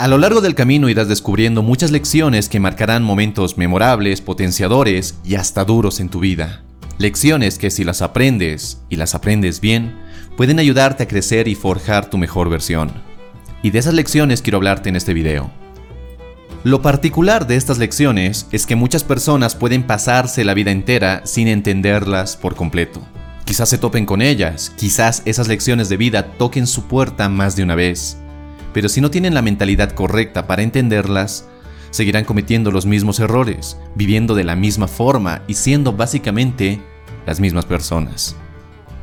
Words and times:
A 0.00 0.08
lo 0.08 0.16
largo 0.16 0.40
del 0.40 0.54
camino 0.54 0.88
irás 0.88 1.08
descubriendo 1.08 1.62
muchas 1.62 1.90
lecciones 1.90 2.48
que 2.48 2.58
marcarán 2.58 3.02
momentos 3.02 3.58
memorables, 3.58 4.22
potenciadores 4.22 5.16
y 5.24 5.34
hasta 5.34 5.62
duros 5.66 6.00
en 6.00 6.08
tu 6.08 6.20
vida. 6.20 6.62
Lecciones 6.96 7.58
que 7.58 7.70
si 7.70 7.84
las 7.84 8.00
aprendes 8.00 8.80
y 8.88 8.96
las 8.96 9.14
aprendes 9.14 9.60
bien, 9.60 9.94
pueden 10.38 10.58
ayudarte 10.58 11.02
a 11.02 11.06
crecer 11.06 11.48
y 11.48 11.54
forjar 11.54 12.08
tu 12.08 12.16
mejor 12.16 12.48
versión. 12.48 12.90
Y 13.62 13.72
de 13.72 13.78
esas 13.78 13.92
lecciones 13.92 14.40
quiero 14.40 14.56
hablarte 14.56 14.88
en 14.88 14.96
este 14.96 15.12
video. 15.12 15.50
Lo 16.64 16.80
particular 16.80 17.46
de 17.46 17.56
estas 17.56 17.76
lecciones 17.76 18.46
es 18.52 18.64
que 18.64 18.76
muchas 18.76 19.04
personas 19.04 19.54
pueden 19.54 19.82
pasarse 19.82 20.44
la 20.44 20.54
vida 20.54 20.70
entera 20.70 21.26
sin 21.26 21.46
entenderlas 21.46 22.38
por 22.38 22.54
completo. 22.54 23.06
Quizás 23.44 23.68
se 23.68 23.76
topen 23.76 24.06
con 24.06 24.22
ellas, 24.22 24.72
quizás 24.78 25.20
esas 25.26 25.46
lecciones 25.46 25.90
de 25.90 25.98
vida 25.98 26.38
toquen 26.38 26.66
su 26.66 26.84
puerta 26.84 27.28
más 27.28 27.54
de 27.54 27.64
una 27.64 27.74
vez, 27.74 28.16
pero 28.72 28.88
si 28.88 29.00
no 29.00 29.10
tienen 29.10 29.34
la 29.34 29.42
mentalidad 29.42 29.92
correcta 29.92 30.46
para 30.46 30.62
entenderlas, 30.62 31.48
seguirán 31.90 32.24
cometiendo 32.24 32.70
los 32.70 32.86
mismos 32.86 33.18
errores, 33.20 33.76
viviendo 33.94 34.34
de 34.34 34.44
la 34.44 34.56
misma 34.56 34.88
forma 34.88 35.42
y 35.46 35.54
siendo 35.54 35.92
básicamente 35.92 36.80
las 37.26 37.40
mismas 37.40 37.66
personas. 37.66 38.36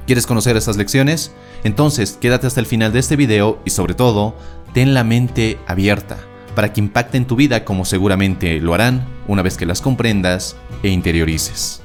¿Quieres 0.06 0.26
conocer 0.26 0.56
estas 0.56 0.78
lecciones? 0.78 1.34
Entonces 1.64 2.18
quédate 2.20 2.48
hasta 2.48 2.62
el 2.62 2.66
final 2.66 2.94
de 2.94 3.00
este 3.00 3.18
video 3.18 3.60
y 3.66 3.72
sobre 3.72 3.94
todo, 3.94 4.38
ten 4.74 4.94
la 4.94 5.04
mente 5.04 5.60
abierta 5.68 6.18
para 6.56 6.74
que 6.74 6.80
impacten 6.80 7.28
tu 7.28 7.36
vida 7.36 7.66
como 7.66 7.86
seguramente 7.86 8.60
lo 8.60 8.74
harán 8.74 9.06
una 9.28 9.42
vez 9.42 9.58
que 9.58 9.66
las 9.66 9.82
comprendas 9.82 10.56
e 10.82 10.90
interiorices. 10.90 11.82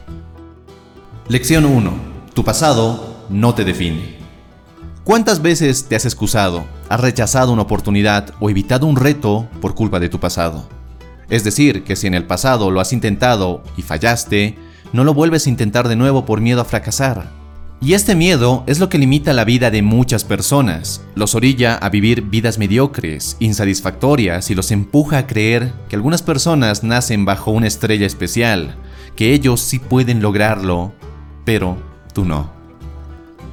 Lección 1.28 1.64
1. 1.64 1.92
Tu 2.32 2.44
pasado 2.44 3.26
no 3.28 3.54
te 3.54 3.64
define. 3.64 4.21
¿Cuántas 5.04 5.42
veces 5.42 5.86
te 5.88 5.96
has 5.96 6.04
excusado, 6.04 6.64
has 6.88 7.00
rechazado 7.00 7.52
una 7.52 7.62
oportunidad 7.62 8.34
o 8.38 8.50
evitado 8.50 8.86
un 8.86 8.94
reto 8.94 9.48
por 9.60 9.74
culpa 9.74 9.98
de 9.98 10.08
tu 10.08 10.20
pasado? 10.20 10.68
Es 11.28 11.42
decir, 11.42 11.82
que 11.82 11.96
si 11.96 12.06
en 12.06 12.14
el 12.14 12.24
pasado 12.24 12.70
lo 12.70 12.78
has 12.78 12.92
intentado 12.92 13.64
y 13.76 13.82
fallaste, 13.82 14.56
no 14.92 15.02
lo 15.02 15.12
vuelves 15.12 15.46
a 15.46 15.50
intentar 15.50 15.88
de 15.88 15.96
nuevo 15.96 16.24
por 16.24 16.40
miedo 16.40 16.60
a 16.60 16.64
fracasar. 16.64 17.32
Y 17.80 17.94
este 17.94 18.14
miedo 18.14 18.62
es 18.68 18.78
lo 18.78 18.88
que 18.88 18.98
limita 18.98 19.32
la 19.32 19.44
vida 19.44 19.72
de 19.72 19.82
muchas 19.82 20.22
personas, 20.22 21.02
los 21.16 21.34
orilla 21.34 21.74
a 21.74 21.88
vivir 21.88 22.22
vidas 22.22 22.58
mediocres, 22.58 23.36
insatisfactorias 23.40 24.52
y 24.52 24.54
los 24.54 24.70
empuja 24.70 25.18
a 25.18 25.26
creer 25.26 25.72
que 25.88 25.96
algunas 25.96 26.22
personas 26.22 26.84
nacen 26.84 27.24
bajo 27.24 27.50
una 27.50 27.66
estrella 27.66 28.06
especial, 28.06 28.76
que 29.16 29.32
ellos 29.32 29.62
sí 29.62 29.80
pueden 29.80 30.22
lograrlo, 30.22 30.92
pero 31.44 31.76
tú 32.14 32.24
no. 32.24 32.61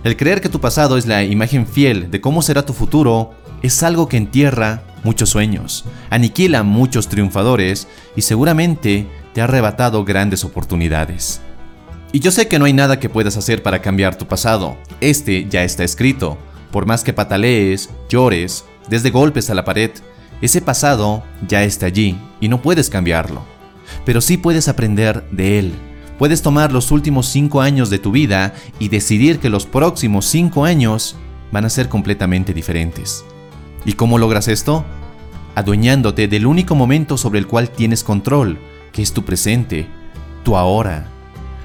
El 0.02 0.16
creer 0.16 0.39
que 0.39 0.47
tu 0.47 0.61
pasado 0.61 0.97
es 0.97 1.05
la 1.05 1.23
imagen 1.23 1.67
fiel 1.67 2.09
de 2.09 2.22
cómo 2.22 2.42
será 2.42 2.66
tu 2.66 2.72
futuro 2.72 3.31
es 3.61 3.83
algo 3.83 4.08
que 4.08 4.16
entierra 4.16 4.83
muchos 5.03 5.30
sueños, 5.30 5.83
aniquila 6.09 6.64
muchos 6.64 7.09
triunfadores 7.09 7.86
y 8.16 8.22
seguramente 8.22 9.08
te 9.33 9.41
ha 9.41 9.44
arrebatado 9.44 10.06
grandes 10.06 10.45
oportunidades. 10.45 11.41
Y 12.14 12.22
yo 12.22 12.31
sé 12.31 12.47
que 12.47 12.59
no 12.59 12.66
hay 12.66 12.72
nada 12.72 13.02
que 13.02 13.09
puedas 13.09 13.36
hacer 13.36 13.61
para 13.61 13.81
cambiar 13.81 14.16
tu 14.17 14.25
pasado, 14.25 14.78
este 15.02 15.47
ya 15.50 15.66
está 15.66 15.83
escrito. 15.83 16.38
Por 16.72 16.86
más 16.86 17.03
que 17.03 17.11
patalees, 17.11 17.89
llores, 18.08 18.63
desde 18.88 19.09
golpes 19.09 19.50
a 19.50 19.53
la 19.53 19.66
pared, 19.66 19.91
ese 20.41 20.61
pasado 20.61 21.23
ya 21.45 21.63
está 21.63 21.88
allí 21.88 22.17
y 22.39 22.47
no 22.47 22.61
puedes 22.61 22.89
cambiarlo. 22.89 23.44
Pero 24.06 24.22
sí 24.22 24.38
puedes 24.38 24.69
aprender 24.69 25.28
de 25.31 25.59
él 25.59 25.73
Puedes 26.20 26.42
tomar 26.42 26.73
los 26.73 26.92
últimos 26.92 27.28
5 27.30 27.62
años 27.62 27.89
de 27.89 27.98
tu 27.98 28.12
vida 28.12 28.53
y 28.78 28.89
decidir 28.89 29.39
que 29.39 29.50
los 29.50 29.66
próximos 29.66 30.25
5 30.25 30.66
años 30.66 31.16
van 31.50 31.64
a 31.64 31.70
ser 31.70 31.88
completamente 31.88 32.53
diferentes. 32.53 33.23
¿Y 33.86 33.94
cómo 33.94 34.17
logras 34.17 34.50
esto? 34.50 34.84
Adueñándote 35.56 36.28
del 36.28 36.45
único 36.45 36.75
momento 36.75 37.16
sobre 37.16 37.40
el 37.40 37.47
cual 37.47 37.70
tienes 37.70 38.03
control, 38.03 38.59
que 38.92 39.02
es 39.02 39.14
tu 39.14 39.23
presente, 39.23 39.88
tu 40.44 40.58
ahora. 40.58 41.08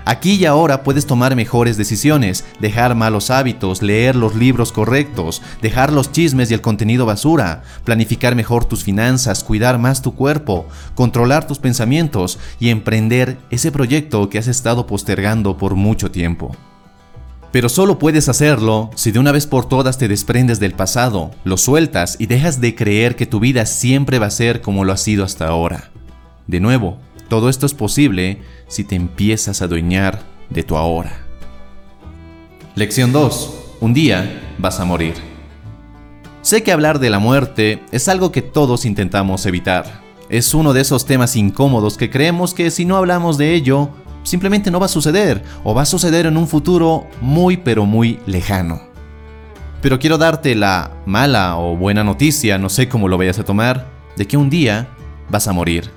Aquí 0.07 0.35
y 0.35 0.45
ahora 0.45 0.83
puedes 0.83 1.07
tomar 1.07 1.35
mejores 1.35 1.79
decisiones, 1.79 2.45
dejar 2.61 2.95
malos 2.95 3.31
hábitos, 3.31 3.81
leer 3.81 4.17
los 4.17 4.35
libros 4.35 4.71
correctos, 4.71 5.41
dejar 5.63 5.93
los 5.93 6.13
chismes 6.13 6.51
y 6.51 6.55
el 6.55 6.61
contenido 6.61 7.07
basura, 7.07 7.63
planificar 7.85 8.35
mejor 8.35 8.67
tus 8.67 8.85
finanzas, 8.85 9.43
cuidar 9.43 9.79
más 9.79 10.03
tu 10.03 10.15
cuerpo, 10.15 10.67
controlar 10.95 11.47
tus 11.47 11.59
pensamientos 11.59 12.39
y 12.61 12.69
emprender 12.69 13.39
ese 13.51 13.73
proyecto 13.73 14.29
que 14.29 14.39
has 14.39 14.47
estado 14.47 14.87
postergando 14.87 15.57
por 15.57 15.75
mucho 15.75 16.11
tiempo. 16.11 16.55
Pero 17.51 17.69
solo 17.69 17.99
puedes 17.99 18.29
hacerlo 18.29 18.91
si 18.97 19.11
de 19.11 19.21
una 19.21 19.33
vez 19.33 19.47
por 19.47 19.69
todas 19.69 19.97
te 19.97 20.09
desprendes 20.09 20.61
del 20.61 20.75
pasado, 20.75 21.31
lo 21.45 21.57
sueltas 21.57 22.17
y 22.19 22.27
dejas 22.27 22.61
de 22.61 22.75
creer 22.75 23.17
que 23.17 23.27
tu 23.27 23.41
vida 23.41 23.65
siempre 23.65 24.19
va 24.19 24.27
a 24.27 24.31
ser 24.31 24.61
como 24.61 24.85
lo 24.85 24.93
ha 24.93 24.97
sido 24.97 25.25
hasta 25.25 25.47
ahora. 25.47 25.93
De 26.47 26.61
nuevo, 26.61 26.99
todo 27.29 27.49
esto 27.49 27.67
es 27.67 27.75
posible 27.75 28.43
si 28.69 28.85
te 28.85 28.95
empiezas 28.95 29.61
a 29.61 29.67
adueñar 29.67 30.23
de 30.51 30.63
tu 30.63 30.77
ahora. 30.77 31.25
Lección 32.75 33.13
2. 33.13 33.77
Un 33.81 33.95
día 33.95 34.55
vas 34.59 34.81
a 34.81 34.85
morir. 34.85 35.15
Sé 36.43 36.63
que 36.63 36.73
hablar 36.73 36.99
de 36.99 37.09
la 37.09 37.19
muerte 37.19 37.83
es 37.91 38.09
algo 38.09 38.31
que 38.31 38.43
todos 38.43 38.85
intentamos 38.85 39.47
evitar. 39.47 40.03
Es 40.29 40.55
uno 40.55 40.73
de 40.73 40.81
esos 40.81 41.07
temas 41.07 41.37
incómodos 41.37 41.97
que 41.97 42.11
creemos 42.11 42.53
que 42.53 42.71
si 42.71 42.85
no 42.85 42.97
hablamos 42.97 43.39
de 43.39 43.55
ello, 43.55 43.91
simplemente 44.25 44.71
no 44.71 44.81
va 44.81 44.87
a 44.87 44.91
suceder 44.91 45.43
o 45.63 45.75
va 45.75 45.83
a 45.83 45.87
suceder 45.87 46.27
en 46.27 46.37
un 46.37 46.49
futuro 46.49 47.07
muy 47.21 47.57
pero 47.57 47.87
muy 47.87 48.19
lejano. 48.27 48.81
Pero 49.81 49.99
quiero 49.99 50.19
darte 50.19 50.55
la 50.55 50.91
mala 51.07 51.57
o 51.59 51.77
buena 51.77 52.05
noticia, 52.05 52.59
no 52.59 52.69
sé 52.69 52.89
cómo 52.89 53.09
lo 53.09 53.19
vayas 53.19 53.39
a 53.39 53.45
tomar, 53.45 53.87
de 54.17 54.27
que 54.27 54.37
un 54.37 54.51
día 54.51 54.89
vas 55.31 55.47
a 55.47 55.53
morir. 55.53 55.91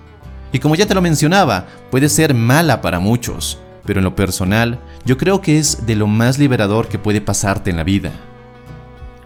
Y 0.52 0.60
como 0.60 0.76
ya 0.76 0.86
te 0.86 0.96
lo 0.96 1.02
mencionaba, 1.02 1.68
puede 1.92 2.10
ser 2.10 2.34
mala 2.34 2.82
para 2.82 3.00
muchos, 3.00 3.60
pero 3.86 4.00
en 4.00 4.06
lo 4.06 4.16
personal 4.16 4.80
yo 5.06 5.18
creo 5.18 5.42
que 5.42 5.58
es 5.58 5.86
de 5.86 5.96
lo 5.96 6.08
más 6.08 6.40
liberador 6.40 6.88
que 6.88 7.00
puede 7.00 7.22
pasarte 7.22 7.70
en 7.70 7.78
la 7.78 7.84
vida. 7.84 8.12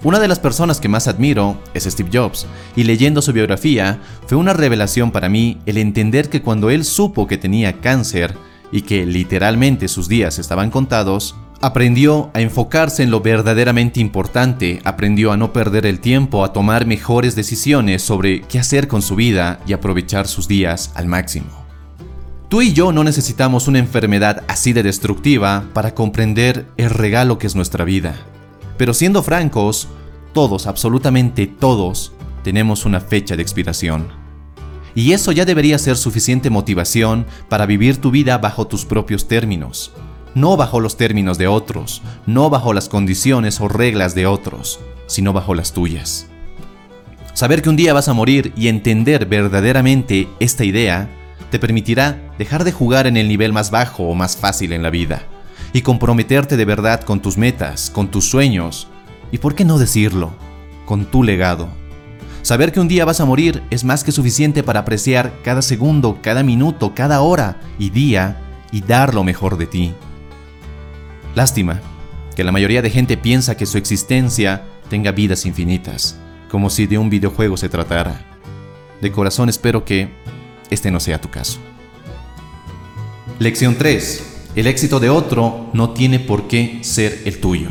Una 0.04 0.20
de 0.20 0.28
las 0.28 0.40
personas 0.40 0.80
que 0.80 0.90
más 0.90 1.08
admiro 1.08 1.58
es 1.76 1.84
Steve 1.84 2.10
Jobs, 2.12 2.48
y 2.76 2.86
leyendo 2.86 3.22
su 3.22 3.34
biografía 3.34 4.00
fue 4.26 4.38
una 4.38 4.54
revelación 4.54 5.12
para 5.12 5.30
mí 5.30 5.60
el 5.68 5.78
entender 5.78 6.28
que 6.30 6.42
cuando 6.42 6.72
él 6.72 6.86
supo 6.86 7.28
que 7.28 7.38
tenía 7.38 7.81
cáncer 7.81 8.36
y 8.72 8.81
que 8.81 9.06
literalmente 9.06 9.88
sus 9.88 10.08
días 10.08 10.40
estaban 10.40 10.72
contados, 10.72 11.36
Aprendió 11.64 12.32
a 12.34 12.42
enfocarse 12.42 13.04
en 13.04 13.12
lo 13.12 13.22
verdaderamente 13.22 14.00
importante, 14.00 14.82
aprendió 14.84 15.32
a 15.32 15.38
no 15.38 15.54
perder 15.54 15.86
el 15.86 16.00
tiempo, 16.00 16.44
a 16.44 16.54
tomar 16.54 16.88
mejores 16.88 17.36
decisiones 17.36 18.02
sobre 18.02 18.42
qué 18.42 18.58
hacer 18.58 18.88
con 18.88 19.04
su 19.04 19.16
vida 19.16 19.60
y 19.68 19.74
aprovechar 19.74 20.28
sus 20.28 20.48
días 20.48 20.92
al 20.96 21.06
máximo. 21.06 21.64
Tú 22.50 22.64
y 22.64 22.74
yo 22.74 22.92
no 22.92 23.04
necesitamos 23.04 23.68
una 23.68 23.78
enfermedad 23.78 24.44
así 24.48 24.74
de 24.74 24.82
destructiva 24.82 25.66
para 25.72 25.94
comprender 25.94 26.66
el 26.78 26.90
regalo 26.90 27.38
que 27.38 27.46
es 27.46 27.56
nuestra 27.56 27.86
vida. 27.86 28.16
Pero 28.78 28.96
siendo 28.96 29.22
francos, 29.22 29.88
todos, 30.34 30.66
absolutamente 30.66 31.46
todos, 31.46 32.12
tenemos 32.44 32.86
una 32.86 33.02
fecha 33.02 33.36
de 33.36 33.44
expiración. 33.44 34.08
Y 34.96 35.12
eso 35.12 35.32
ya 35.32 35.46
debería 35.46 35.78
ser 35.78 35.96
suficiente 35.96 36.50
motivación 36.50 37.28
para 37.50 37.68
vivir 37.68 37.98
tu 37.98 38.10
vida 38.10 38.40
bajo 38.40 38.66
tus 38.66 38.84
propios 38.84 39.28
términos 39.28 39.94
no 40.36 40.58
bajo 40.58 40.80
los 40.80 40.97
términos 40.97 41.38
de 41.38 41.47
otros, 41.47 42.02
no 42.25 42.50
bajo 42.50 42.74
las 42.74 42.90
condiciones 42.90 43.59
o 43.62 43.68
reglas 43.68 44.16
de 44.16 44.25
otros, 44.25 44.80
sino 45.08 45.34
bajo 45.34 45.56
las 45.56 45.74
tuyas. 45.74 46.28
Saber 47.34 47.62
que 47.62 47.69
un 47.69 47.75
día 47.75 47.94
vas 47.94 48.08
a 48.08 48.14
morir 48.14 48.53
y 48.56 48.68
entender 48.68 49.25
verdaderamente 49.25 50.28
esta 50.40 50.64
idea 50.64 51.09
te 51.50 51.59
permitirá 51.59 52.19
dejar 52.38 52.64
de 52.64 52.72
jugar 52.72 53.08
en 53.08 53.18
el 53.18 53.28
nivel 53.28 53.53
más 53.53 53.72
bajo 53.72 54.03
o 54.03 54.16
más 54.16 54.38
fácil 54.38 54.74
en 54.74 54.84
la 54.84 54.90
vida 54.90 55.24
y 55.74 55.81
comprometerte 55.81 56.58
de 56.58 56.66
verdad 56.66 57.02
con 57.02 57.22
tus 57.22 57.38
metas, 57.38 57.90
con 57.90 58.09
tus 58.09 58.25
sueños 58.25 58.88
y, 59.31 59.38
por 59.38 59.56
qué 59.56 59.66
no 59.66 59.78
decirlo, 59.78 60.31
con 60.86 61.06
tu 61.06 61.24
legado. 61.24 61.69
Saber 62.42 62.72
que 62.72 62.80
un 62.80 62.88
día 62.88 63.06
vas 63.06 63.22
a 63.22 63.25
morir 63.25 63.62
es 63.69 63.84
más 63.84 64.03
que 64.03 64.12
suficiente 64.12 64.63
para 64.63 64.81
apreciar 64.81 65.31
cada 65.44 65.62
segundo, 65.62 66.19
cada 66.22 66.44
minuto, 66.44 66.94
cada 66.95 67.22
hora 67.22 67.60
y 67.78 67.92
día 67.92 68.42
y 68.72 68.81
dar 68.81 69.13
lo 69.13 69.24
mejor 69.24 69.57
de 69.57 69.68
ti. 69.68 69.94
Lástima 71.36 71.80
que 72.36 72.44
la 72.44 72.51
mayoría 72.51 72.81
de 72.81 72.89
gente 72.89 73.18
piensa 73.18 73.56
que 73.56 73.66
su 73.66 73.78
existencia 73.78 74.63
tenga 74.89 75.12
vidas 75.12 75.45
infinitas, 75.45 76.18
como 76.50 76.69
si 76.69 76.88
de 76.88 76.98
un 76.98 77.10
videojuego 77.10 77.57
se 77.57 77.69
tratara. 77.69 78.25
De 79.01 79.12
corazón 79.12 79.50
espero 79.50 79.86
que 79.86 80.10
este 80.69 80.92
no 80.92 81.00
sea 81.00 81.22
tu 81.22 81.30
caso. 81.30 81.60
Lección 83.39 83.75
3. 83.75 84.51
El 84.56 84.68
éxito 84.68 85.00
de 85.00 85.10
otro 85.10 85.69
no 85.74 85.92
tiene 85.92 86.19
por 86.19 86.48
qué 86.48 86.80
ser 86.81 87.22
el 87.25 87.39
tuyo. 87.39 87.69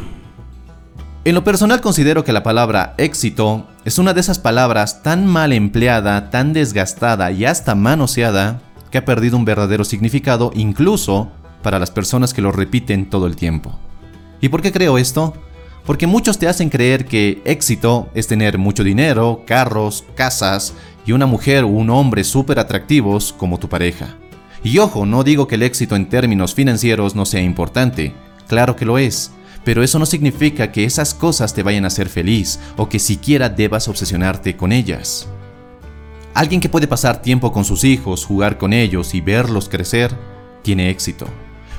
En 1.24 1.34
lo 1.34 1.44
personal 1.44 1.82
considero 1.82 2.24
que 2.24 2.32
la 2.32 2.42
palabra 2.42 2.94
éxito 2.96 3.66
es 3.84 3.98
una 3.98 4.14
de 4.14 4.20
esas 4.20 4.38
palabras 4.38 5.02
tan 5.02 5.26
mal 5.26 5.52
empleada, 5.52 6.30
tan 6.30 6.54
desgastada 6.54 7.30
y 7.30 7.44
hasta 7.44 7.74
manoseada 7.74 8.62
que 8.90 8.96
ha 8.96 9.04
perdido 9.04 9.36
un 9.36 9.44
verdadero 9.44 9.84
significado 9.84 10.50
incluso 10.54 11.30
para 11.62 11.78
las 11.78 11.90
personas 11.90 12.34
que 12.34 12.42
lo 12.42 12.52
repiten 12.52 13.08
todo 13.08 13.26
el 13.26 13.36
tiempo. 13.36 13.78
¿Y 14.40 14.48
por 14.48 14.62
qué 14.62 14.72
creo 14.72 14.98
esto? 14.98 15.34
Porque 15.84 16.06
muchos 16.06 16.38
te 16.38 16.48
hacen 16.48 16.70
creer 16.70 17.06
que 17.06 17.42
éxito 17.44 18.08
es 18.14 18.26
tener 18.26 18.58
mucho 18.58 18.84
dinero, 18.84 19.42
carros, 19.46 20.04
casas 20.14 20.74
y 21.06 21.12
una 21.12 21.26
mujer 21.26 21.64
o 21.64 21.68
un 21.68 21.90
hombre 21.90 22.24
súper 22.24 22.58
atractivos 22.58 23.32
como 23.32 23.58
tu 23.58 23.68
pareja. 23.68 24.16
Y 24.62 24.78
ojo, 24.78 25.06
no 25.06 25.24
digo 25.24 25.46
que 25.46 25.54
el 25.54 25.62
éxito 25.62 25.96
en 25.96 26.08
términos 26.08 26.54
financieros 26.54 27.14
no 27.14 27.24
sea 27.24 27.40
importante, 27.40 28.12
claro 28.46 28.76
que 28.76 28.84
lo 28.84 28.98
es, 28.98 29.32
pero 29.64 29.82
eso 29.82 29.98
no 29.98 30.06
significa 30.06 30.70
que 30.70 30.84
esas 30.84 31.14
cosas 31.14 31.54
te 31.54 31.62
vayan 31.62 31.84
a 31.84 31.88
hacer 31.88 32.08
feliz 32.08 32.60
o 32.76 32.88
que 32.88 32.98
siquiera 32.98 33.48
debas 33.48 33.88
obsesionarte 33.88 34.56
con 34.56 34.72
ellas. 34.72 35.28
Alguien 36.34 36.60
que 36.60 36.68
puede 36.68 36.86
pasar 36.86 37.22
tiempo 37.22 37.52
con 37.52 37.64
sus 37.64 37.84
hijos, 37.84 38.24
jugar 38.24 38.58
con 38.58 38.72
ellos 38.72 39.14
y 39.14 39.20
verlos 39.20 39.68
crecer, 39.68 40.14
tiene 40.62 40.90
éxito. 40.90 41.26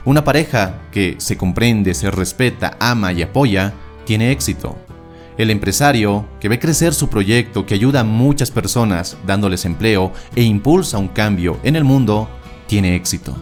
Una 0.03 0.23
pareja 0.23 0.81
que 0.91 1.15
se 1.19 1.37
comprende, 1.37 1.93
se 1.93 2.09
respeta, 2.09 2.75
ama 2.79 3.13
y 3.13 3.21
apoya, 3.21 3.73
tiene 4.05 4.31
éxito. 4.31 4.75
El 5.37 5.51
empresario 5.51 6.25
que 6.39 6.49
ve 6.49 6.59
crecer 6.59 6.93
su 6.93 7.07
proyecto, 7.07 7.65
que 7.65 7.75
ayuda 7.75 7.99
a 7.99 8.03
muchas 8.03 8.49
personas 8.49 9.17
dándoles 9.27 9.63
empleo 9.65 10.11
e 10.35 10.41
impulsa 10.41 10.97
un 10.97 11.07
cambio 11.07 11.59
en 11.63 11.75
el 11.75 11.83
mundo, 11.83 12.27
tiene 12.67 12.95
éxito. 12.95 13.37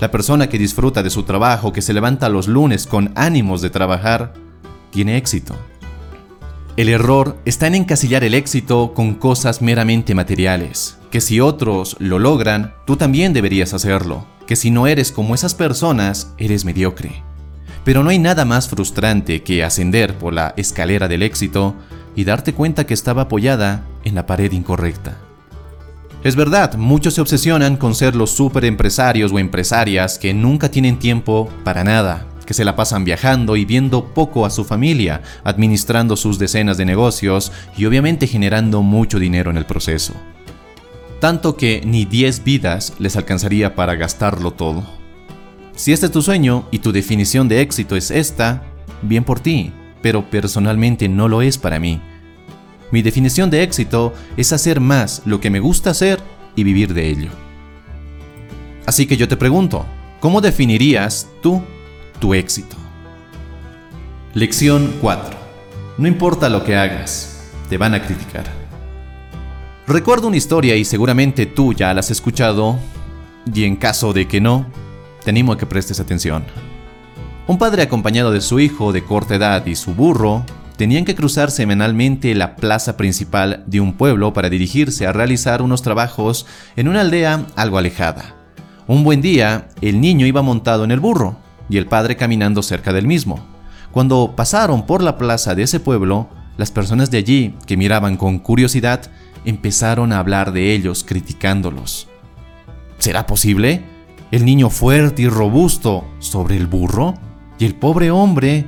La 0.00 0.10
persona 0.10 0.48
que 0.48 0.58
disfruta 0.58 1.02
de 1.02 1.10
su 1.10 1.24
trabajo, 1.24 1.72
que 1.72 1.82
se 1.82 1.92
levanta 1.92 2.30
los 2.30 2.48
lunes 2.48 2.86
con 2.86 3.12
ánimos 3.14 3.60
de 3.60 3.68
trabajar, 3.68 4.32
tiene 4.90 5.18
éxito. 5.18 5.54
El 6.78 6.88
error 6.88 7.36
está 7.44 7.66
en 7.66 7.74
encasillar 7.74 8.24
el 8.24 8.32
éxito 8.32 8.94
con 8.94 9.14
cosas 9.14 9.60
meramente 9.60 10.14
materiales, 10.14 10.96
que 11.10 11.20
si 11.20 11.40
otros 11.40 11.96
lo 11.98 12.18
logran, 12.18 12.72
tú 12.86 12.96
también 12.96 13.34
deberías 13.34 13.74
hacerlo, 13.74 14.24
que 14.50 14.56
si 14.56 14.72
no 14.72 14.88
eres 14.88 15.12
como 15.12 15.36
esas 15.36 15.54
personas, 15.54 16.34
eres 16.36 16.64
mediocre. 16.64 17.22
Pero 17.84 18.02
no 18.02 18.10
hay 18.10 18.18
nada 18.18 18.44
más 18.44 18.68
frustrante 18.68 19.44
que 19.44 19.62
ascender 19.62 20.18
por 20.18 20.32
la 20.32 20.54
escalera 20.56 21.06
del 21.06 21.22
éxito 21.22 21.76
y 22.16 22.24
darte 22.24 22.52
cuenta 22.52 22.84
que 22.84 22.92
estaba 22.92 23.22
apoyada 23.22 23.84
en 24.02 24.16
la 24.16 24.26
pared 24.26 24.50
incorrecta. 24.50 25.18
Es 26.24 26.34
verdad, 26.34 26.74
muchos 26.74 27.14
se 27.14 27.20
obsesionan 27.20 27.76
con 27.76 27.94
ser 27.94 28.16
los 28.16 28.32
super 28.32 28.64
empresarios 28.64 29.30
o 29.30 29.38
empresarias 29.38 30.18
que 30.18 30.34
nunca 30.34 30.68
tienen 30.68 30.98
tiempo 30.98 31.48
para 31.62 31.84
nada, 31.84 32.26
que 32.44 32.52
se 32.52 32.64
la 32.64 32.74
pasan 32.74 33.04
viajando 33.04 33.54
y 33.54 33.64
viendo 33.64 34.06
poco 34.06 34.44
a 34.44 34.50
su 34.50 34.64
familia, 34.64 35.22
administrando 35.44 36.16
sus 36.16 36.40
decenas 36.40 36.76
de 36.76 36.86
negocios 36.86 37.52
y 37.76 37.84
obviamente 37.84 38.26
generando 38.26 38.82
mucho 38.82 39.20
dinero 39.20 39.52
en 39.52 39.58
el 39.58 39.66
proceso. 39.66 40.12
Tanto 41.20 41.54
que 41.54 41.82
ni 41.84 42.06
10 42.06 42.44
vidas 42.44 42.94
les 42.98 43.14
alcanzaría 43.14 43.74
para 43.74 43.94
gastarlo 43.94 44.52
todo. 44.52 44.84
Si 45.76 45.92
este 45.92 46.06
es 46.06 46.12
tu 46.12 46.22
sueño 46.22 46.66
y 46.70 46.78
tu 46.78 46.92
definición 46.92 47.46
de 47.46 47.60
éxito 47.60 47.94
es 47.94 48.10
esta, 48.10 48.62
bien 49.02 49.24
por 49.24 49.38
ti, 49.38 49.70
pero 50.02 50.30
personalmente 50.30 51.08
no 51.10 51.28
lo 51.28 51.42
es 51.42 51.58
para 51.58 51.78
mí. 51.78 52.00
Mi 52.90 53.02
definición 53.02 53.50
de 53.50 53.62
éxito 53.62 54.14
es 54.38 54.52
hacer 54.54 54.80
más 54.80 55.22
lo 55.26 55.40
que 55.40 55.50
me 55.50 55.60
gusta 55.60 55.90
hacer 55.90 56.20
y 56.56 56.64
vivir 56.64 56.94
de 56.94 57.10
ello. 57.10 57.30
Así 58.86 59.06
que 59.06 59.18
yo 59.18 59.28
te 59.28 59.36
pregunto, 59.36 59.84
¿cómo 60.20 60.40
definirías 60.40 61.28
tú 61.42 61.62
tu 62.18 62.32
éxito? 62.34 62.76
Lección 64.32 64.94
4. 65.02 65.38
No 65.98 66.08
importa 66.08 66.48
lo 66.48 66.64
que 66.64 66.76
hagas, 66.76 67.50
te 67.68 67.76
van 67.76 67.94
a 67.94 68.02
criticar. 68.02 68.59
Recuerdo 69.90 70.28
una 70.28 70.36
historia 70.36 70.76
y 70.76 70.84
seguramente 70.84 71.46
tú 71.46 71.72
ya 71.72 71.92
la 71.92 71.98
has 71.98 72.12
escuchado, 72.12 72.78
y 73.52 73.64
en 73.64 73.74
caso 73.74 74.12
de 74.12 74.28
que 74.28 74.40
no, 74.40 74.66
te 75.24 75.30
animo 75.30 75.50
a 75.50 75.58
que 75.58 75.66
prestes 75.66 75.98
atención. 75.98 76.44
Un 77.48 77.58
padre 77.58 77.82
acompañado 77.82 78.30
de 78.30 78.40
su 78.40 78.60
hijo 78.60 78.92
de 78.92 79.02
corta 79.02 79.34
edad 79.34 79.66
y 79.66 79.74
su 79.74 79.92
burro 79.92 80.44
tenían 80.76 81.04
que 81.04 81.16
cruzar 81.16 81.50
semanalmente 81.50 82.36
la 82.36 82.54
plaza 82.54 82.96
principal 82.96 83.64
de 83.66 83.80
un 83.80 83.94
pueblo 83.94 84.32
para 84.32 84.48
dirigirse 84.48 85.08
a 85.08 85.12
realizar 85.12 85.60
unos 85.60 85.82
trabajos 85.82 86.46
en 86.76 86.86
una 86.86 87.00
aldea 87.00 87.46
algo 87.56 87.76
alejada. 87.76 88.36
Un 88.86 89.02
buen 89.02 89.20
día, 89.20 89.70
el 89.80 90.00
niño 90.00 90.24
iba 90.24 90.40
montado 90.40 90.84
en 90.84 90.92
el 90.92 91.00
burro 91.00 91.34
y 91.68 91.78
el 91.78 91.86
padre 91.86 92.16
caminando 92.16 92.62
cerca 92.62 92.92
del 92.92 93.08
mismo. 93.08 93.44
Cuando 93.90 94.34
pasaron 94.36 94.86
por 94.86 95.02
la 95.02 95.18
plaza 95.18 95.56
de 95.56 95.64
ese 95.64 95.80
pueblo, 95.80 96.28
las 96.58 96.70
personas 96.70 97.10
de 97.10 97.18
allí, 97.18 97.56
que 97.66 97.76
miraban 97.76 98.16
con 98.16 98.38
curiosidad, 98.38 99.10
empezaron 99.44 100.12
a 100.12 100.18
hablar 100.18 100.52
de 100.52 100.74
ellos, 100.74 101.04
criticándolos. 101.04 102.08
¿Será 102.98 103.26
posible? 103.26 103.84
El 104.30 104.44
niño 104.44 104.70
fuerte 104.70 105.22
y 105.22 105.28
robusto 105.28 106.04
sobre 106.18 106.56
el 106.56 106.66
burro 106.66 107.14
y 107.58 107.64
el 107.64 107.74
pobre 107.74 108.10
hombre, 108.10 108.64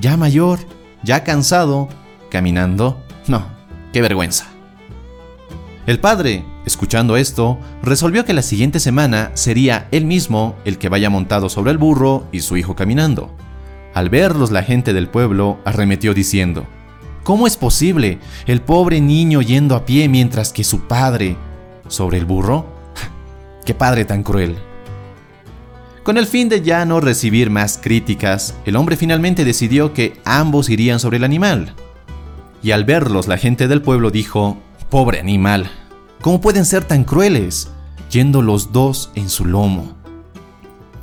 ya 0.00 0.16
mayor, 0.16 0.58
ya 1.02 1.24
cansado, 1.24 1.88
caminando. 2.30 3.00
No, 3.26 3.46
qué 3.92 4.02
vergüenza. 4.02 4.46
El 5.86 6.00
padre, 6.00 6.44
escuchando 6.66 7.16
esto, 7.16 7.58
resolvió 7.82 8.24
que 8.24 8.32
la 8.34 8.42
siguiente 8.42 8.80
semana 8.80 9.30
sería 9.34 9.86
él 9.92 10.04
mismo 10.04 10.56
el 10.64 10.78
que 10.78 10.88
vaya 10.88 11.10
montado 11.10 11.48
sobre 11.48 11.70
el 11.70 11.78
burro 11.78 12.26
y 12.32 12.40
su 12.40 12.56
hijo 12.56 12.74
caminando. 12.74 13.32
Al 13.94 14.10
verlos 14.10 14.50
la 14.50 14.62
gente 14.62 14.92
del 14.92 15.08
pueblo 15.08 15.58
arremetió 15.64 16.12
diciendo, 16.12 16.66
¿Cómo 17.26 17.48
es 17.48 17.56
posible 17.56 18.20
el 18.46 18.60
pobre 18.60 19.00
niño 19.00 19.42
yendo 19.42 19.74
a 19.74 19.84
pie 19.84 20.08
mientras 20.08 20.52
que 20.52 20.62
su 20.62 20.82
padre 20.82 21.36
sobre 21.88 22.18
el 22.18 22.24
burro? 22.24 22.66
¡Qué 23.66 23.74
padre 23.74 24.04
tan 24.04 24.22
cruel! 24.22 24.54
Con 26.04 26.18
el 26.18 26.26
fin 26.26 26.48
de 26.48 26.62
ya 26.62 26.84
no 26.84 27.00
recibir 27.00 27.50
más 27.50 27.80
críticas, 27.82 28.54
el 28.64 28.76
hombre 28.76 28.96
finalmente 28.96 29.44
decidió 29.44 29.92
que 29.92 30.20
ambos 30.24 30.70
irían 30.70 31.00
sobre 31.00 31.16
el 31.16 31.24
animal. 31.24 31.74
Y 32.62 32.70
al 32.70 32.84
verlos, 32.84 33.26
la 33.26 33.38
gente 33.38 33.66
del 33.66 33.82
pueblo 33.82 34.12
dijo, 34.12 34.58
Pobre 34.88 35.18
animal, 35.18 35.68
¿cómo 36.20 36.40
pueden 36.40 36.64
ser 36.64 36.84
tan 36.84 37.02
crueles? 37.02 37.72
Yendo 38.08 38.40
los 38.40 38.70
dos 38.70 39.10
en 39.16 39.30
su 39.30 39.46
lomo. 39.46 39.96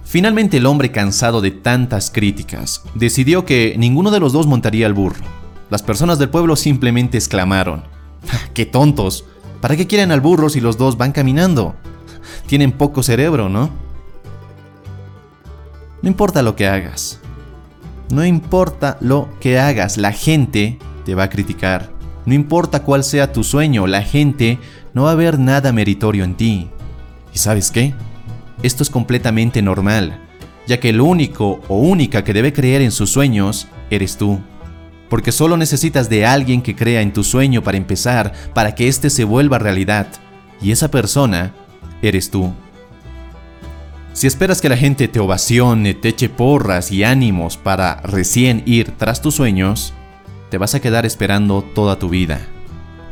Finalmente 0.06 0.56
el 0.56 0.68
hombre, 0.68 0.90
cansado 0.90 1.42
de 1.42 1.52
tantas 1.52 2.10
críticas, 2.10 2.82
decidió 2.96 3.44
que 3.44 3.76
ninguno 3.78 4.10
de 4.10 4.22
los 4.22 4.32
dos 4.32 4.48
montaría 4.48 4.88
el 4.88 4.94
burro. 4.94 5.43
Las 5.74 5.82
personas 5.82 6.20
del 6.20 6.30
pueblo 6.30 6.56
simplemente 6.56 7.18
exclamaron, 7.18 7.82
¡Qué 8.54 8.68
tontos! 8.68 9.26
¿Para 9.60 9.76
qué 9.76 9.88
quieren 9.88 10.12
al 10.12 10.22
burro 10.22 10.48
si 10.50 10.62
los 10.62 10.78
dos 10.78 10.98
van 10.98 11.14
caminando? 11.14 11.74
Tienen 12.46 12.72
poco 12.72 13.02
cerebro, 13.02 13.50
¿no? 13.50 13.72
No 16.04 16.08
importa 16.08 16.44
lo 16.44 16.56
que 16.56 16.68
hagas. 16.68 17.20
No 18.12 18.24
importa 18.24 18.98
lo 19.02 19.30
que 19.40 19.58
hagas, 19.58 19.98
la 19.98 20.12
gente 20.12 20.78
te 21.06 21.16
va 21.16 21.24
a 21.24 21.30
criticar. 21.32 21.90
No 22.28 22.36
importa 22.36 22.84
cuál 22.84 23.04
sea 23.04 23.34
tu 23.34 23.44
sueño, 23.44 23.88
la 23.88 24.04
gente 24.04 24.60
no 24.94 25.06
va 25.06 25.14
a 25.14 25.16
ver 25.16 25.40
nada 25.40 25.72
meritorio 25.72 26.24
en 26.24 26.36
ti. 26.36 26.70
¿Y 27.34 27.40
sabes 27.40 27.72
qué? 27.72 27.96
Esto 28.62 28.84
es 28.84 28.92
completamente 28.92 29.64
normal, 29.64 30.22
ya 30.68 30.80
que 30.80 30.90
el 30.90 31.02
único 31.02 31.62
o 31.68 31.80
única 31.80 32.24
que 32.24 32.34
debe 32.34 32.54
creer 32.54 32.84
en 32.84 32.92
sus 32.92 33.10
sueños 33.10 33.68
eres 33.90 34.18
tú. 34.18 34.40
Porque 35.14 35.32
solo 35.32 35.58
necesitas 35.58 36.10
de 36.10 36.26
alguien 36.26 36.64
que 36.64 36.76
crea 36.76 37.02
en 37.02 37.14
tu 37.14 37.24
sueño 37.24 37.62
para 37.62 37.78
empezar, 37.78 38.34
para 38.56 38.74
que 38.74 38.88
éste 38.88 39.12
se 39.12 39.26
vuelva 39.26 39.60
realidad. 39.60 40.08
Y 40.60 40.72
esa 40.72 40.90
persona 40.90 41.54
eres 42.02 42.32
tú. 42.32 42.52
Si 44.14 44.26
esperas 44.26 44.60
que 44.60 44.70
la 44.70 44.76
gente 44.76 45.08
te 45.08 45.20
ovacione, 45.20 45.94
te 45.94 46.10
eche 46.10 46.30
porras 46.30 46.92
y 46.92 47.04
ánimos 47.04 47.58
para 47.58 47.98
recién 47.98 48.64
ir 48.66 48.90
tras 48.98 49.22
tus 49.22 49.36
sueños, 49.36 49.94
te 50.50 50.58
vas 50.58 50.74
a 50.74 50.80
quedar 50.80 51.06
esperando 51.06 51.62
toda 51.62 52.00
tu 52.00 52.10
vida. 52.10 52.40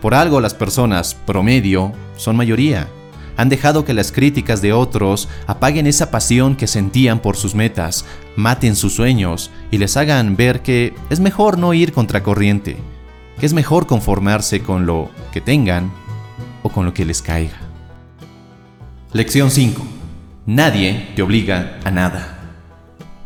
Por 0.01 0.15
algo 0.15 0.41
las 0.41 0.55
personas, 0.55 1.13
promedio, 1.13 1.93
son 2.17 2.35
mayoría. 2.35 2.87
Han 3.37 3.49
dejado 3.49 3.85
que 3.85 3.93
las 3.93 4.11
críticas 4.11 4.61
de 4.61 4.73
otros 4.73 5.29
apaguen 5.47 5.87
esa 5.87 6.11
pasión 6.11 6.55
que 6.55 6.67
sentían 6.67 7.19
por 7.19 7.37
sus 7.37 7.55
metas, 7.55 8.05
maten 8.35 8.75
sus 8.75 8.93
sueños 8.93 9.51
y 9.71 9.77
les 9.77 9.97
hagan 9.97 10.35
ver 10.35 10.61
que 10.61 10.93
es 11.09 11.19
mejor 11.19 11.57
no 11.57 11.73
ir 11.73 11.93
contracorriente, 11.93 12.77
que 13.39 13.45
es 13.45 13.53
mejor 13.53 13.87
conformarse 13.87 14.61
con 14.61 14.85
lo 14.85 15.09
que 15.31 15.41
tengan 15.41 15.91
o 16.63 16.69
con 16.69 16.85
lo 16.85 16.93
que 16.93 17.05
les 17.05 17.21
caiga. 17.21 17.57
Lección 19.13 19.51
5 19.51 20.01
Nadie 20.45 21.11
te 21.15 21.21
obliga 21.21 21.79
a 21.83 21.91
nada. 21.91 22.39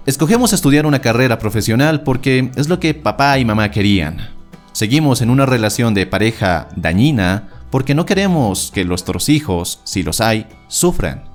Escogemos 0.06 0.52
estudiar 0.52 0.86
una 0.86 1.00
carrera 1.00 1.40
profesional 1.40 2.04
porque 2.04 2.52
es 2.56 2.68
lo 2.68 2.80
que 2.80 2.94
papá 2.94 3.40
y 3.40 3.46
mamá 3.46 3.72
querían. 3.72 4.30
Seguimos 4.74 5.22
en 5.22 5.30
una 5.30 5.46
relación 5.46 5.94
de 5.94 6.06
pareja 6.06 6.68
dañina 6.76 7.50
porque 7.76 7.94
no 7.94 8.06
queremos 8.06 8.72
que 8.74 8.86
nuestros 8.86 9.28
hijos, 9.28 9.82
si 9.84 10.02
los 10.02 10.22
hay, 10.22 10.48
sufran. 10.70 11.26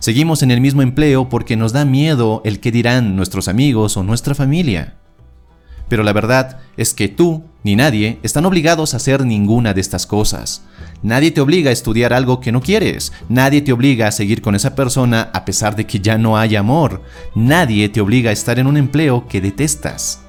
Seguimos 0.00 0.42
en 0.42 0.50
el 0.50 0.60
mismo 0.60 0.82
empleo 0.82 1.30
porque 1.30 1.56
nos 1.56 1.72
da 1.72 1.86
miedo 1.86 2.42
el 2.44 2.60
que 2.60 2.70
dirán 2.70 3.16
nuestros 3.16 3.48
amigos 3.48 3.96
o 3.96 4.02
nuestra 4.02 4.34
familia. 4.34 4.96
Pero 5.88 6.02
la 6.02 6.12
verdad 6.12 6.58
es 6.76 6.92
que 6.92 7.08
tú 7.08 7.44
ni 7.64 7.74
nadie 7.74 8.18
están 8.22 8.44
obligados 8.44 8.92
a 8.92 8.98
hacer 8.98 9.24
ninguna 9.24 9.72
de 9.72 9.80
estas 9.80 10.06
cosas. 10.06 10.62
Nadie 11.02 11.30
te 11.30 11.40
obliga 11.40 11.70
a 11.70 11.72
estudiar 11.72 12.12
algo 12.12 12.40
que 12.40 12.52
no 12.52 12.60
quieres. 12.60 13.14
Nadie 13.30 13.62
te 13.62 13.72
obliga 13.72 14.08
a 14.08 14.12
seguir 14.12 14.42
con 14.42 14.54
esa 14.54 14.74
persona 14.74 15.30
a 15.32 15.46
pesar 15.46 15.74
de 15.74 15.86
que 15.86 16.00
ya 16.00 16.18
no 16.18 16.36
haya 16.36 16.60
amor. 16.60 17.02
Nadie 17.34 17.88
te 17.88 18.02
obliga 18.02 18.28
a 18.28 18.34
estar 18.34 18.58
en 18.58 18.66
un 18.66 18.76
empleo 18.76 19.26
que 19.26 19.40
detestas. 19.40 20.20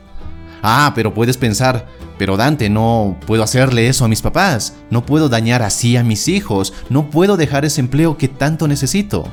Ah, 0.61 0.93
pero 0.95 1.13
puedes 1.13 1.35
pensar, 1.35 1.85
pero 2.19 2.35
Dante, 2.35 2.69
no 2.69 3.17
puedo 3.25 3.43
hacerle 3.43 3.87
eso 3.87 4.03
a 4.03 4.09
mis 4.09 4.21
papás, 4.21 4.75
no 4.89 5.05
puedo 5.05 5.29
dañar 5.29 5.63
así 5.63 5.95
a 5.95 6.03
mis 6.03 6.27
hijos, 6.27 6.73
no 6.89 7.09
puedo 7.09 7.37
dejar 7.37 7.63
ese 7.63 7.79
empleo 7.79 8.17
que 8.17 8.27
tanto 8.27 8.67
necesito. 8.67 9.23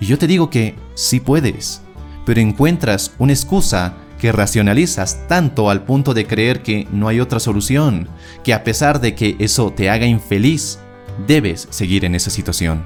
Y 0.00 0.06
yo 0.06 0.16
te 0.16 0.28
digo 0.28 0.50
que 0.50 0.76
sí 0.94 1.18
puedes, 1.18 1.82
pero 2.24 2.40
encuentras 2.40 3.12
una 3.18 3.32
excusa 3.32 3.94
que 4.20 4.30
racionalizas 4.30 5.26
tanto 5.26 5.68
al 5.68 5.82
punto 5.82 6.14
de 6.14 6.26
creer 6.26 6.62
que 6.62 6.86
no 6.92 7.08
hay 7.08 7.18
otra 7.18 7.40
solución, 7.40 8.08
que 8.44 8.54
a 8.54 8.62
pesar 8.62 9.00
de 9.00 9.16
que 9.16 9.34
eso 9.40 9.72
te 9.72 9.90
haga 9.90 10.06
infeliz, 10.06 10.78
debes 11.26 11.66
seguir 11.70 12.04
en 12.04 12.14
esa 12.14 12.30
situación. 12.30 12.84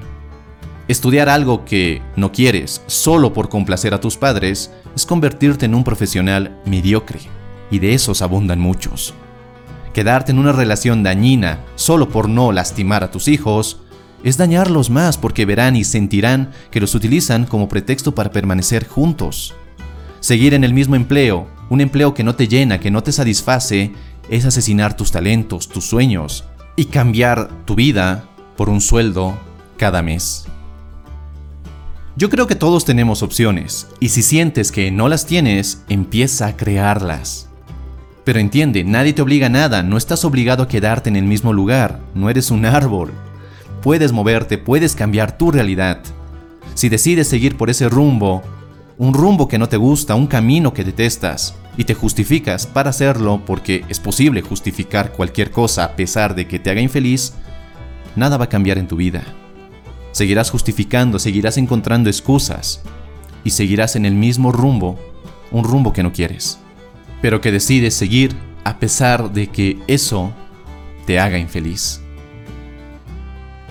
Estudiar 0.89 1.29
algo 1.29 1.67
que 1.67 2.01
no 2.17 2.33
quieres 2.33 2.81
solo 2.87 3.35
por 3.35 3.51
complacer 3.51 3.93
a 3.93 4.01
tus 4.01 4.17
padres 4.17 4.73
es 4.97 5.05
convertirte 5.05 5.67
en 5.67 5.75
un 5.75 5.85
profesional 5.85 6.59
mediocre, 6.65 7.21
y 7.75 7.81
de 7.81 7.93
esos 7.93 8.23
abundan 8.23 8.61
muchos. 8.61 9.15
Quedarte 9.93 10.31
en 10.31 10.39
una 10.39 10.53
relación 10.53 11.03
dañina 11.03 11.65
solo 11.75 12.09
por 12.09 12.29
no 12.29 12.53
lastimar 12.53 13.03
a 13.03 13.11
tus 13.11 13.27
hijos 13.27 13.81
es 14.23 14.37
dañarlos 14.37 14.91
más 14.91 15.19
porque 15.19 15.45
verán 15.45 15.75
y 15.75 15.83
sentirán 15.83 16.53
que 16.71 16.81
los 16.81 16.95
utilizan 16.95 17.47
como 17.47 17.69
pretexto 17.69 18.15
para 18.15 18.31
permanecer 18.31 18.87
juntos. 18.87 19.55
Seguir 20.21 20.55
en 20.55 20.63
el 20.63 20.73
mismo 20.73 20.95
empleo, 20.95 21.49
un 21.69 21.81
empleo 21.81 22.15
que 22.15 22.23
no 22.23 22.37
te 22.37 22.47
llena, 22.47 22.79
que 22.79 22.93
no 22.93 23.03
te 23.03 23.11
satisface, 23.11 23.93
es 24.31 24.45
asesinar 24.45 24.97
tus 24.97 25.11
talentos, 25.11 25.69
tus 25.69 25.85
sueños 25.85 26.45
y 26.77 26.87
cambiar 26.87 27.65
tu 27.65 27.75
vida 27.75 28.25
por 28.57 28.69
un 28.69 28.81
sueldo 28.81 29.37
cada 29.77 30.01
mes. 30.01 30.47
Yo 32.17 32.31
creo 32.31 32.47
que 32.47 32.55
todos 32.55 32.85
tenemos 32.85 33.25
opciones, 33.25 33.89
y 33.99 34.11
si 34.11 34.23
sientes 34.23 34.71
que 34.71 34.93
no 34.93 35.09
las 35.09 35.27
tienes, 35.27 35.83
empieza 35.89 36.47
a 36.47 36.57
crearlas. 36.57 37.49
Pero 38.25 38.39
entiende, 38.39 38.85
nadie 38.85 39.13
te 39.13 39.23
obliga 39.23 39.47
a 39.47 39.51
nada, 39.51 39.83
no 39.83 39.99
estás 39.99 40.25
obligado 40.25 40.63
a 40.63 40.69
quedarte 40.69 41.11
en 41.11 41.17
el 41.17 41.25
mismo 41.25 41.53
lugar, 41.53 42.01
no 42.15 42.31
eres 42.31 42.51
un 42.51 42.65
árbol. 42.65 43.13
Puedes 43.83 44.13
moverte, 44.13 44.57
puedes 44.57 44.95
cambiar 44.95 45.37
tu 45.37 45.51
realidad. 45.51 46.01
Si 46.75 46.89
decides 46.89 47.29
seguir 47.29 47.57
por 47.57 47.69
ese 47.69 47.89
rumbo, 47.89 48.43
un 48.97 49.13
rumbo 49.13 49.47
que 49.47 49.59
no 49.59 49.69
te 49.69 49.77
gusta, 49.77 50.15
un 50.15 50.27
camino 50.27 50.73
que 50.73 50.85
detestas, 50.85 51.55
y 51.77 51.85
te 51.85 51.95
justificas 51.95 52.67
para 52.67 52.91
hacerlo 52.91 53.43
porque 53.45 53.85
es 53.89 54.01
posible 54.01 54.43
justificar 54.43 55.13
cualquier 55.13 55.51
cosa 55.51 55.85
a 55.85 55.97
pesar 55.97 56.35
de 56.35 56.47
que 56.47 56.59
te 56.59 56.71
haga 56.71 56.81
infeliz, 56.81 57.35
nada 58.17 58.37
va 58.37 58.45
a 58.45 58.49
cambiar 58.49 58.79
en 58.79 58.89
tu 58.89 58.97
vida. 58.97 59.23
Seguirás 60.13 60.51
justificando, 60.51 61.19
seguirás 61.19 61.59
encontrando 61.59 62.09
excusas 62.09 62.83
y 63.43 63.51
seguirás 63.51 63.97
en 63.97 64.07
el 64.07 64.15
mismo 64.15 64.53
rumbo, 64.53 64.99
un 65.51 65.65
rumbo 65.65 65.93
que 65.93 66.03
no 66.03 66.13
quieres, 66.13 66.61
pero 67.25 67.41
que 67.41 67.51
decides 67.51 67.95
seguir 67.95 68.37
a 68.65 68.79
pesar 68.79 69.33
de 69.33 69.47
que 69.47 69.79
eso 69.87 70.31
te 71.07 71.19
haga 71.19 71.39
infeliz. 71.39 72.03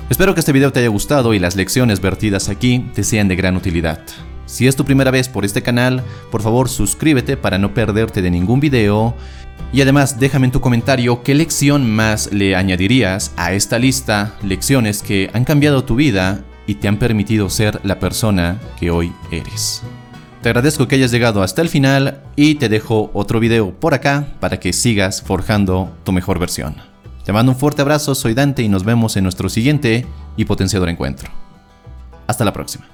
Espero 0.10 0.34
que 0.34 0.40
este 0.40 0.52
video 0.52 0.74
te 0.74 0.80
haya 0.80 0.88
gustado 0.88 1.36
y 1.36 1.40
las 1.40 1.56
lecciones 1.56 2.02
vertidas 2.02 2.50
aquí 2.50 2.90
te 2.96 3.04
sean 3.04 3.28
de 3.28 3.36
gran 3.36 3.56
utilidad. 3.56 4.02
Si 4.48 4.66
es 4.66 4.76
tu 4.76 4.86
primera 4.86 5.12
vez 5.12 5.30
por 5.30 5.46
este 5.46 5.62
canal, 5.62 6.02
por 6.32 6.42
favor 6.42 6.68
suscríbete 6.68 7.38
para 7.38 7.60
no 7.60 7.76
perderte 7.76 8.24
de 8.24 8.32
ningún 8.32 8.60
video 8.60 9.14
y 9.72 9.82
además 9.82 10.20
déjame 10.20 10.48
en 10.48 10.52
tu 10.52 10.60
comentario 10.60 11.22
qué 11.22 11.36
lección 11.36 11.88
más 11.88 12.34
le 12.34 12.56
añadirías 12.56 13.34
a 13.38 13.54
esta 13.54 13.78
lista, 13.78 14.36
lecciones 14.42 15.04
que 15.04 15.30
han 15.32 15.46
cambiado 15.46 15.84
tu 15.84 15.94
vida 15.94 16.44
y 16.66 16.74
te 16.74 16.88
han 16.88 16.98
permitido 16.98 17.52
ser 17.52 17.80
la 17.84 18.00
persona 18.00 18.60
que 18.80 18.90
hoy 18.90 19.14
eres. 19.32 19.84
Te 20.44 20.50
agradezco 20.50 20.90
que 20.90 20.96
hayas 20.96 21.12
llegado 21.12 21.42
hasta 21.42 21.62
el 21.62 21.70
final 21.70 22.22
y 22.36 22.56
te 22.56 22.68
dejo 22.68 23.10
otro 23.14 23.40
video 23.40 23.72
por 23.80 23.94
acá 23.94 24.28
para 24.42 24.60
que 24.60 24.74
sigas 24.74 25.22
forjando 25.22 25.96
tu 26.04 26.12
mejor 26.12 26.38
versión. 26.38 26.76
Te 27.24 27.32
mando 27.32 27.54
un 27.54 27.58
fuerte 27.58 27.82
abrazo, 27.82 28.14
soy 28.14 28.34
Dante 28.34 28.62
y 28.62 28.68
nos 28.68 28.84
vemos 28.84 29.16
en 29.16 29.24
nuestro 29.24 29.48
siguiente 29.48 30.06
y 30.36 30.44
potenciador 30.44 30.90
encuentro. 30.90 31.32
Hasta 32.28 32.44
la 32.44 32.52
próxima. 32.52 32.86